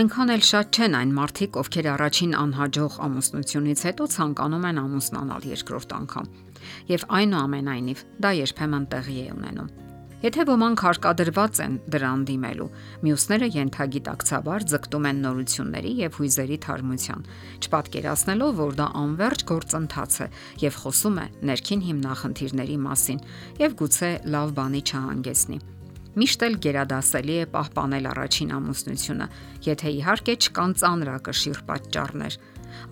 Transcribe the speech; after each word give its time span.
Այնքան 0.00 0.32
էլ 0.32 0.44
շատ 0.48 0.76
չեն 0.80 0.94
այն 0.96 1.10
մարդիկ, 1.12 1.56
ովքեր 1.60 1.86
առաջին 1.92 2.30
անհաջող 2.40 2.94
ամուսնությունից 3.04 3.80
հետո 3.84 4.04
ցանկանում 4.14 4.62
են 4.70 4.78
ամուսնանալ 4.80 5.48
երկրորդ 5.50 5.90
անգամ։ 5.96 6.28
Եվ 6.88 7.02
այնուամենայնիվ, 7.18 8.04
դա 8.24 8.30
երբեմն 8.38 8.86
տեղի 8.94 9.16
է 9.20 9.26
ունենում։ 9.34 9.68
Եթե 10.20 10.46
ոմանք 10.48 10.84
հարկադրված 10.86 11.60
են 11.64 11.74
դրան 11.92 12.22
դիմելու, 12.30 12.68
մյուսները 13.04 13.48
յենթագիտակցաբար 13.56 14.66
ձգտում 14.72 15.08
են 15.10 15.20
նորությունների 15.26 15.92
եւ 16.00 16.16
հույզերի 16.20 16.58
թարմության, 16.64 17.26
չպատկերացնելով, 17.60 18.54
որ 18.60 18.78
դա 18.80 18.86
անverջ 19.00 19.44
գործընթաց 19.52 20.16
է 20.20 20.30
եւ 20.64 20.80
խոսում 20.84 21.20
է 21.20 21.26
ներքին 21.50 21.84
հիմնախնդիրների 21.90 22.80
մասին 22.88 23.20
եւ 23.64 23.76
գուցե 23.84 24.10
լավ 24.36 24.56
բանի 24.60 24.82
չհանգեցնի։ 24.88 25.60
Միշտ 26.18 26.42
էլ 26.42 26.54
գերադասելի 26.64 27.34
է 27.38 27.42
պահպանել 27.54 28.06
առաջին 28.10 28.48
ամուսնությունը, 28.56 29.26
եթե 29.66 29.92
իհարկե 30.00 30.34
չկան 30.42 30.74
ծանրակշիռ 30.80 31.60
պատճառներ։ 31.70 32.38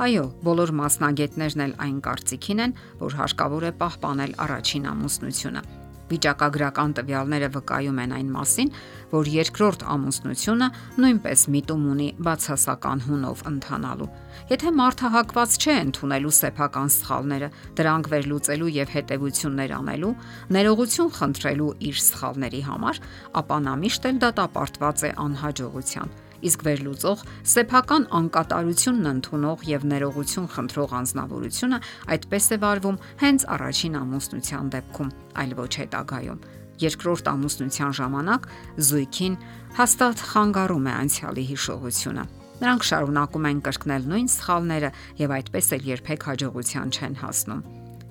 Այո, 0.07 0.25
բոլոր 0.47 0.73
մասնագետներն 0.79 1.65
էլ 1.67 1.75
այն 1.89 1.99
կարծիքին 2.07 2.63
են, 2.69 2.77
որ 3.03 3.19
հարկավոր 3.19 3.69
է 3.69 3.75
պահպանել 3.83 4.39
առաջին 4.47 4.89
ամուսնությունը։ 4.95 5.63
Վիճակագրական 6.09 6.95
տվյալները 6.99 7.49
վկայում 7.55 7.99
են 8.05 8.15
այն 8.19 8.31
մասին, 8.35 8.71
որ 9.13 9.31
երկրորդ 9.35 9.85
ամուսնությունը 9.95 10.69
նույնպես 11.05 11.45
միտում 11.55 11.85
ունի 11.93 12.09
բացասական 12.29 13.03
հունով 13.09 13.43
ընթանալու։ 13.53 14.09
Եթե 14.53 14.73
մարդը 14.79 15.11
հակված 15.17 15.59
չէ 15.59 15.75
ընդունելու 15.89 16.35
սեփական 16.39 16.93
սխալները, 16.99 17.51
դրանք 17.81 18.13
վերլուծելու 18.13 18.73
եւ 18.79 18.95
հետեւություններ 18.99 19.75
անելու, 19.79 20.15
ներողություն 20.59 21.13
խնդրելու 21.19 21.75
իր 21.89 22.01
սխալների 22.09 22.63
համար, 22.69 23.03
ապա 23.43 23.61
նա 23.69 23.77
միշտ 23.85 24.09
էլ 24.13 24.25
դատապարտված 24.29 25.07
է 25.09 25.13
անհաջողության 25.29 26.17
իսկ 26.47 26.65
վերլուծող 26.67 27.23
սեփական 27.53 28.05
անկատարությունն 28.19 29.11
ընդունող 29.11 29.65
եւ 29.69 29.87
ներողություն 29.93 30.49
խնդրող 30.55 30.95
անznավորությունը 30.99 31.79
այդպես 32.15 32.49
է 32.49 32.59
վարվում 32.65 33.01
հենց 33.23 33.47
առաջին 33.59 33.99
ամուսնության 33.99 34.71
դեպքում, 34.75 35.13
այլ 35.43 35.55
ոչ 35.59 35.73
հետագայում։ 35.83 36.43
Երկրորդ 36.79 37.31
ամուսնության 37.33 37.97
ժամանակ 37.99 38.45
զույգին 38.89 39.35
հաստատ 39.79 40.23
խանգարում 40.29 40.87
է 40.87 40.93
անցյալի 40.99 41.45
հիշողությունը։ 41.49 42.25
Նրանք 42.59 42.87
շարունակում 42.91 43.49
են 43.49 43.59
կրկնել 43.67 44.07
նույն 44.13 44.31
սխալները 44.35 44.91
եւ 45.19 45.35
այդպես 45.39 45.69
էլ 45.79 45.85
երբեք 45.89 46.25
հաջողության 46.29 46.95
չեն 46.99 47.19
հասնում։ 47.23 47.61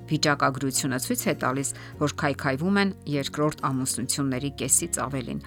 Վիճակագրությունը 0.07 0.99
ցույց 1.03 1.23
է 1.27 1.33
տալիս, 1.43 1.69
որ 1.99 2.13
քայքայվում 2.21 2.77
են 2.83 2.93
երկրորդ 3.11 3.63
ամուսնությունների 3.67 4.51
կեսից 4.61 4.99
ավելին, 5.03 5.41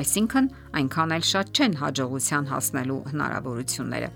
այսինքն 0.00 0.48
այնքան 0.80 1.16
էլ 1.16 1.26
շատ 1.32 1.52
չեն 1.56 1.74
հաջողության 1.80 2.48
հասնելու 2.52 3.02
հնարավորությունները։ 3.10 4.10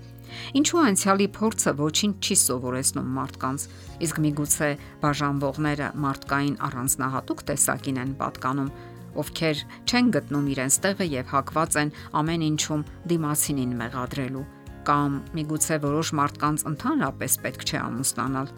Ինչու 0.61 0.79
անցյալի 0.81 1.27
փորձը 1.35 1.71
ոչինչ 1.81 2.13
չի 2.21 2.35
սովորեցնում 2.41 3.09
մարդկանց, 3.17 3.65
իսկ 4.05 4.21
միգուցե 4.25 4.69
բաժանվողները 5.01 5.87
մարդկային 6.05 6.55
առանձնահատուկ 6.67 7.43
տեսակին 7.51 8.01
են 8.01 8.13
պատկանում, 8.21 8.71
ովքեր 9.21 9.63
չեն 9.91 10.11
գտնում 10.15 10.49
իրենց 10.55 10.75
տեղը 10.85 11.07
եւ 11.11 11.31
հակված 11.35 11.77
են 11.81 11.93
ամեն 12.21 12.45
ինչում 12.47 12.85
դիմացինին 13.11 13.73
մեղադրելու, 13.81 14.45
կամ 14.87 15.17
միգուցե 15.35 15.79
որոշ 15.85 16.11
մարդկանց 16.21 16.67
ընդհանրապես 16.71 17.39
պետք 17.45 17.65
չէ 17.67 17.79
ամուսնանալ։ 17.81 18.53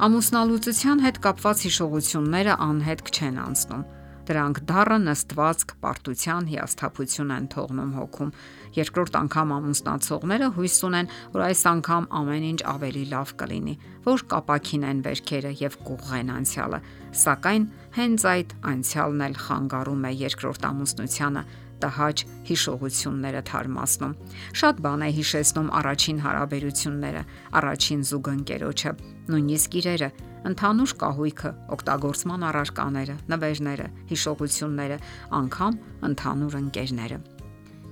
Ամուսնալուծության 0.00 1.02
հետ 1.04 1.16
կապված 1.26 1.64
հիշողությունները 1.66 2.54
անհետք 2.70 3.10
չեն 3.10 3.40
անցնում 3.50 3.82
Դրանք 4.30 4.58
դառը 4.62 4.96
նստվածք 5.02 5.72
պարտության 5.82 6.44
հիասթափություն 6.52 7.30
են 7.34 7.46
թողնում 7.50 7.88
հոգում։ 7.96 8.28
Երկրորդ 8.76 9.16
անգամ 9.20 9.54
ամուսնացողները 9.56 10.48
հույս 10.54 10.76
ունեն, 10.86 11.10
որ 11.34 11.42
այս 11.48 11.62
անգամ 11.70 12.06
ամեն 12.20 12.46
ինչ 12.50 12.60
ավելի 12.70 13.02
լավ 13.10 13.32
կլինի, 13.40 13.74
որ 14.06 14.24
կապակին 14.30 14.86
են 14.90 15.00
վերքերը 15.08 15.52
եւ 15.64 15.78
կուղղեն 15.88 16.30
անցյալը։ 16.36 16.80
Սակայն 17.24 17.66
հենց 17.98 18.28
այդ 18.30 18.54
անցյալն 18.70 19.26
էլ 19.26 19.36
խանգարում 19.50 20.06
է 20.06 20.12
երկրորդ 20.20 20.70
ամուսնությանը 20.70 21.44
տհաճ 21.84 22.22
հիշողությունները 22.50 23.42
թարմացնում։ 23.50 24.14
Շատ 24.60 24.82
բան 24.84 25.04
է 25.06 25.10
հիշեցնում 25.20 25.68
առաջին 25.80 26.18
հարաբերությունները, 26.24 27.22
առաջին 27.60 28.00
զուգընկերոջը, 28.10 28.92
նույնիսկ 29.30 29.76
իրերը, 29.80 30.10
ընդհանուր 30.50 30.94
կահույքը, 31.00 31.50
օգտագործման 31.76 32.46
առարկաները, 32.50 33.16
նվերները, 33.30 33.86
հիշողությունները, 34.10 34.96
անգամ 35.40 35.78
ընդհանուր 36.10 36.56
ընկերները։ 36.60 37.18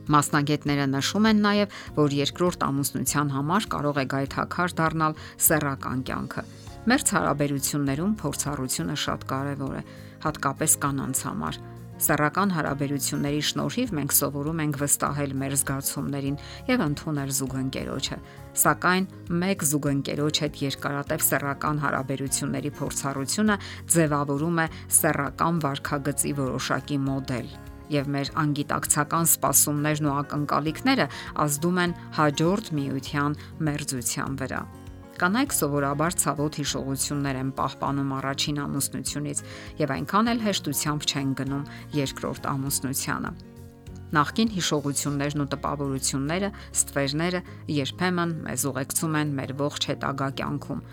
Մասնագետները 0.09 0.87
նշում 0.89 1.27
են 1.29 1.43
նաև, 1.45 1.75
որ 1.99 2.15
երկրորդ 2.17 2.65
ամուսնության 2.65 3.33
համար 3.37 3.67
կարող 3.75 3.99
է 4.01 4.05
գայթակար 4.15 4.77
դառնալ 4.79 5.19
սեռական 5.49 6.05
կյանքը։ 6.09 6.45
Մերց 6.89 7.11
հարաբերություններում 7.19 8.15
փորձառությունը 8.23 8.97
շատ 9.05 9.27
կարևոր 9.29 9.75
է, 9.77 9.83
հատկապես 10.25 10.79
կանանց 10.85 11.21
համար 11.29 11.61
Սեռական 11.99 12.53
հարաբերությունների 12.55 13.41
շնորհիվ 13.49 13.93
մենք 13.99 14.13
սովորում 14.15 14.61
ենք 14.63 14.77
վստահել 14.79 15.33
մեր 15.41 15.55
զգացումներին 15.59 16.37
եւ 16.69 16.85
ընդունել 16.87 17.33
զուգընկերոջը։ 17.39 18.19
Սակայն 18.63 19.09
մեկ 19.43 19.65
զուգընկերոջ 19.73 20.41
հետ 20.45 20.61
երկարատև 20.63 21.27
սեռական 21.29 21.83
հարաբերությունների 21.83 22.73
փորձառությունը 22.79 23.59
ձևավորում 23.99 24.63
է 24.63 24.69
սեռական 25.03 25.63
վարքագծի 25.67 26.35
որոշակի 26.39 27.03
մոդել 27.09 27.55
եւ 27.89 28.11
մեր 28.15 28.31
անգիտակցական 28.45 29.31
սպասումներն 29.33 30.09
ու 30.11 30.17
ակնկալիքները 30.23 31.07
ազդում 31.47 31.81
են 31.85 31.97
հաջորդ 32.21 32.75
միության 32.79 33.39
մերձության 33.69 34.43
վրա։ 34.45 34.61
Կանայք 35.19 35.51
սովորաբար 35.51 36.15
ցավոտ 36.23 36.57
հիշողություններ 36.61 37.37
են 37.41 37.49
պահպանում 37.59 38.11
առաջին 38.19 38.59
ամուսնությունից 38.65 39.41
եւ 39.81 39.93
այնքան 39.95 40.31
էլ 40.33 40.43
հեշտությամբ 40.45 41.07
չեն 41.11 41.33
գնում 41.41 41.65
երկրորդ 41.99 42.47
ամուսնությանը։ 42.53 43.33
Նախքին 44.15 44.53
հիշողություններն 44.55 45.43
ու 45.43 45.49
տպավորությունները, 45.55 46.53
ստվերները 46.79 47.41
երբեմն 47.79 48.37
մեզ 48.47 48.67
ուղեկցում 48.71 49.19
են 49.19 49.35
մեր 49.43 49.53
ողջ 49.59 49.91
հետագա 49.91 50.29
կյանքում։ 50.39 50.85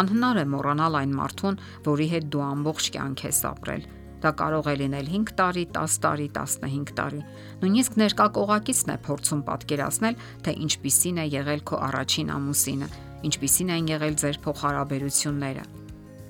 Անհնար 0.00 0.44
է 0.44 0.46
մոռանալ 0.52 1.00
այն 1.00 1.16
մարդուն, 1.24 1.60
որի 1.88 2.06
հետ 2.12 2.30
դու 2.36 2.44
ամբողջ 2.50 2.92
կյանք 3.00 3.26
ես 3.30 3.42
ապրել։ 3.48 3.90
Դա 4.20 4.30
կարող 4.36 4.66
է 4.68 4.74
լինել 4.84 5.06
5 5.16 5.36
տարի, 5.40 5.62
10 5.72 6.00
տարի, 6.04 6.26
15 6.36 6.96
տարի։ 7.00 7.20
Նույնիսկ 7.64 8.00
ներկա 8.04 8.26
կողակիցն 8.36 8.92
է 8.92 8.96
փորձում 9.08 9.44
պատկերացնել, 9.48 10.24
թե 10.44 10.58
ինչպիսին 10.68 11.22
է 11.24 11.30
եղել 11.40 11.64
քո 11.70 11.80
առաջին 11.88 12.34
ամուսինը 12.36 12.90
ինչպիսին 13.26 13.70
են 13.76 13.92
եղել 13.94 14.14
ձեր 14.20 14.40
փոխհարաբերությունները։ 14.44 15.64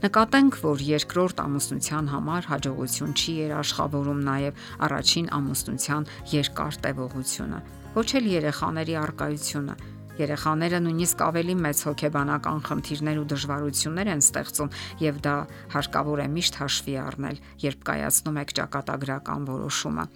Նկատենք, 0.00 0.54
որ 0.64 0.82
երկրորդ 0.86 1.40
ամուսնության 1.44 2.06
համար 2.08 2.46
հաջողություն 2.48 3.10
չի 3.20 3.32
երաշխավորում 3.36 4.20
նաև 4.24 4.60
առաջին 4.86 5.26
ամուսնության 5.36 6.06
երկար 6.32 6.78
տևողությունը, 6.86 7.58
ոչ 8.00 8.08
էլ 8.16 8.28
երեխաների 8.32 8.94
արկայությունը։ 9.00 9.74
Երեխաները 10.20 10.78
նույնիսկ 10.84 11.24
ավելի 11.26 11.54
մեծ 11.64 11.82
հոգեբանական 11.86 12.58
խնդիրներ 12.68 13.20
ու 13.20 13.28
դժվարություններ 13.30 14.10
են 14.14 14.24
ստեղծում, 14.24 14.72
եւ 15.04 15.20
դա 15.24 15.34
հարկավոր 15.74 16.22
է 16.24 16.26
միշտ 16.40 16.58
հաշվի 16.60 16.96
առնել, 17.04 17.42
երբ 17.64 17.84
կայացնում 17.90 18.40
եք 18.40 18.54
ճակատագրական 18.60 19.48
որոշումը։ 19.52 20.06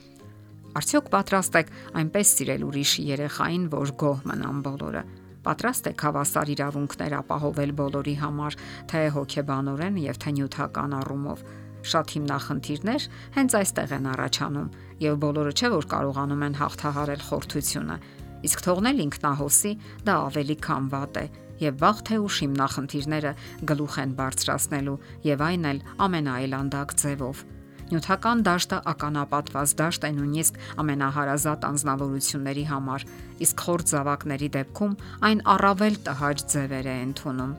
Արդյոք 0.81 1.13
պատրաստ 1.13 1.61
եք 1.61 1.75
այնպես 2.03 2.33
սիրել 2.35 2.65
ուրիշ 2.69 2.95
երեխային, 3.15 3.69
որ 3.77 3.95
գոհ 4.05 4.25
մնան 4.33 4.65
բոլորը 4.65 5.05
պատրաստ 5.45 5.89
եք 5.91 6.05
հավասար 6.05 6.51
իրավունքներ 6.55 7.15
ապահովել 7.21 7.73
բոլորի 7.81 8.15
համար, 8.25 8.57
թե 8.91 9.01
հոգեբանորեն 9.15 9.97
եւ 10.05 10.19
թե 10.25 10.35
նյութական 10.39 10.97
առումով։ 10.99 11.45
Շատ 11.85 12.13
հիմնախնդիրներ 12.17 13.07
հենց 13.37 13.57
այստեղ 13.61 13.91
են 13.95 14.07
առաջանում 14.15 14.69
եւ 15.05 15.17
բոլորը 15.25 15.53
չէ 15.55 15.69
որ 15.75 15.89
կարողանում 15.95 16.45
են 16.49 16.59
հաղթահարել 16.65 17.25
խորթությունը։ 17.29 17.97
Իսկ 18.45 18.63
թողնել 18.65 19.03
ինքնահոսի 19.05 19.73
դա 20.05 20.15
ավելի 20.29 20.57
քան 20.65 20.89
վատ 20.95 21.21
է 21.21 21.27
եւ 21.65 21.77
վաղ 21.85 22.01
թե 22.09 22.17
ուշ 22.25 22.37
հիմնախնդիրները 22.45 23.33
գլուխ 23.71 23.99
են 24.05 24.15
բարձրացնելու 24.21 24.97
եւ 25.29 25.45
այն 25.49 25.69
էլ 25.71 25.85
ամենաայլանդակ 26.09 26.97
ձևով 27.05 27.45
Նյութական 27.85 28.41
դաշտը 28.47 28.77
ականապատված 28.89 29.73
դաշտ 29.77 30.05
է 30.09 30.11
նույնիսկ 30.17 30.55
ամենահարազատ 30.81 31.65
անznավորությունների 31.69 32.63
համար, 32.71 33.03
իսկ 33.45 33.65
խորտ 33.65 33.91
զավակների 33.93 34.49
դեպքում 34.55 34.95
այն 35.29 35.43
առավել 35.55 35.99
տհաճ 36.07 36.45
ձևեր 36.55 36.89
է 36.89 36.95
ընդունում։ 37.05 37.53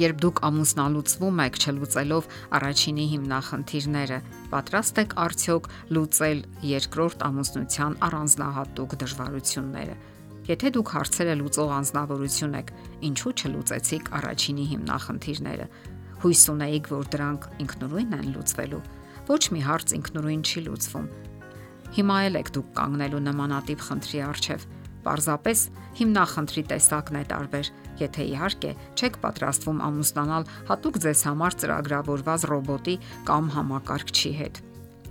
Երբ 0.00 0.20
դուք 0.22 0.42
ամուսնալուծվում 0.46 1.40
եք 1.44 1.58
չլուծելով 1.60 2.28
առաջինի 2.60 3.06
հիմնախնդիրները, 3.10 4.18
պատրաստ 4.54 5.02
եք 5.02 5.16
արդյոք 5.24 5.66
լուծել 5.98 6.44
երկրորդ 6.70 7.26
ամուսնության 7.26 7.98
առանձնահատուկ 8.06 8.96
դժվարությունները։ 9.02 9.98
Եթե 10.50 10.72
դուք 10.78 10.94
հարցերը 10.94 11.34
լուծող 11.42 11.74
անznավորություն 11.80 12.56
եք, 12.60 12.72
ինչու 13.10 13.34
չլուծեցիք 13.34 14.14
առաջինի 14.20 14.70
հիմնախնդիրները։ 14.70 15.68
Հույս 16.22 16.42
ունեիք, 16.54 16.90
որ 16.94 17.12
դրանք 17.16 17.46
ինքնուրույն 17.66 18.18
են 18.20 18.32
լուծվելու 18.38 18.82
ոչ 19.30 19.42
մի 19.54 19.60
հարց 19.62 19.92
ինքնուրույն 19.94 20.40
չի 20.42 20.60
լուծվում։ 20.66 21.04
Հիմա 21.94 22.16
էլ 22.26 22.38
եք 22.40 22.48
դուք 22.56 22.70
կանգնելու 22.78 23.20
նմանատիպ 23.26 23.84
խնդրի 23.86 24.20
առջև։ 24.26 24.64
Պարզապես 25.00 25.60
հիմնախնդրի 26.00 26.62
տեսակն 26.70 27.18
է 27.20 27.22
տարբեր, 27.30 27.70
եթե 28.00 28.26
իհարկե 28.30 28.72
չեք 29.00 29.18
պատրաստվում 29.22 29.78
ամուսնանալ 29.86 30.48
հատուկ 30.70 30.98
ձեզ 31.04 31.22
համար 31.30 31.56
ծրագրավորված 31.62 32.46
ռոբոտի 32.50 32.96
կամ 33.30 33.50
համակարգչի 33.54 34.32
հետ։ 34.40 34.60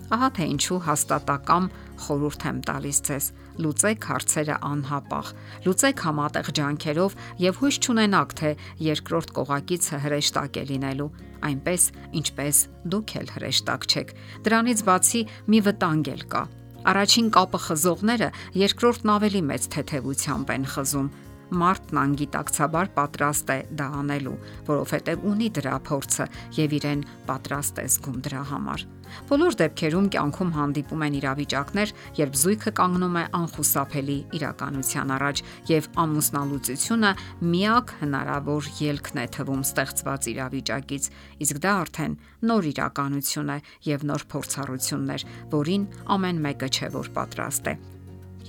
Ահա 0.10 0.30
թե 0.36 0.46
ինչու 0.50 0.80
հաստատակամ 0.90 1.66
խորհուրդ 2.06 2.46
եմ 2.50 2.60
տալիս 2.70 3.00
ձեզ. 3.10 3.26
լուծեք 3.60 4.06
հարցերը 4.10 4.56
անհապաղ, 4.70 5.28
լուծեք 5.66 5.98
համատեղ 6.06 6.48
ջանքերով 6.60 7.18
եւ 7.44 7.60
հույս 7.60 7.76
չունենաք, 7.84 8.30
թե 8.40 8.50
երկրորդ 8.88 9.30
կողակիցը 9.40 9.98
հրեշտակ 10.06 10.54
է 10.60 10.64
լինելու, 10.70 11.10
այնպես 11.50 11.84
ինչպես 12.24 12.56
դուք 12.94 13.10
էլ 13.20 13.28
հրեշտակ 13.36 13.82
չեք։ 13.90 14.16
Դրանից 14.48 14.80
բացի 14.88 15.22
մի 15.52 15.60
վտանգ 15.68 16.14
էլ 16.16 16.24
կա 16.32 16.44
Առաջին 16.88 17.28
կապը 17.36 17.60
խզողները 17.60 18.28
երկրորդն 18.56 19.10
ավելի 19.12 19.42
մեծ 19.50 19.66
թեթևությամբ 19.74 20.52
են 20.56 20.68
խզում, 20.74 21.10
մարդն 21.50 22.00
անգիտակցաբար 22.04 22.94
պատրաստ 23.00 23.52
է 23.56 23.58
դա 23.80 23.90
անելու, 24.04 24.38
որովհետև 24.70 25.28
ունի 25.34 25.50
դրա 25.60 25.76
փորձը 25.90 26.30
եւ 26.60 26.80
իրեն 26.80 27.04
պատրաստ 27.30 27.84
է 27.84 27.86
զգում 27.90 28.24
դրա 28.30 28.44
համար։ 28.54 28.88
Բոլոր 29.30 29.56
դեպքերում 29.60 30.08
կյանքում 30.14 30.52
հանդիպում 30.54 31.04
են 31.06 31.18
իրավիճակներ, 31.20 31.94
երբ 32.20 32.38
զույգը 32.42 32.74
կանգնում 32.80 33.18
է 33.20 33.24
անխուսափելի 33.40 34.18
իրականության 34.40 35.14
առաջ 35.18 35.44
եւ 35.72 35.90
ամուսնալուծությունը 36.06 37.12
միակ 37.54 37.94
հնարավոր 38.04 38.72
ելքն 38.86 39.22
է 39.24 39.28
թվում 39.38 39.64
ստեղծված 39.66 40.32
իրավիճակից, 40.34 41.12
իսկ 41.50 41.62
դա 41.66 41.76
արդեն 41.84 42.18
նոր 42.50 42.74
իրականություն 42.74 43.54
է 43.56 43.62
եւ 43.90 44.10
նոր 44.14 44.28
փորձառություններ, 44.36 45.30
որին 45.58 45.88
ամեն 46.18 46.44
մեկը 46.50 46.70
չէ 46.70 46.94
որ 47.00 47.16
պատրաստ 47.18 47.74
է 47.74 47.99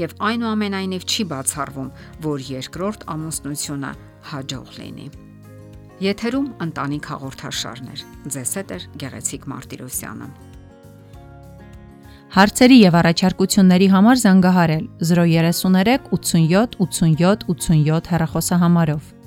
եւ 0.00 0.14
այնուամենայնիվ 0.30 1.06
չի 1.06 1.26
բացառվում, 1.30 1.90
որ 2.26 2.46
երկրորդ 2.50 3.08
ամուսնությունը 3.14 3.90
հաջող 4.30 4.70
լինի։ 4.80 5.08
Եթերում 6.00 6.46
ընտանիք 6.64 7.08
հաղորդաշարներ։ 7.12 8.04
Ձեզ 8.32 8.52
հետ 8.56 8.70
է 8.72 8.78
Գեղեցիկ 9.02 9.42
Մարտիրոսյանը։ 9.52 10.28
Հարցերի 12.30 12.76
եւ 12.80 12.96
առաջարկությունների 13.00 13.88
համար 13.90 14.20
զանգահարել 14.24 14.84
033 15.12 16.10
87 16.14 16.76
87 16.86 17.48
87 17.52 18.12
հեռախոսահամարով։ 18.14 19.19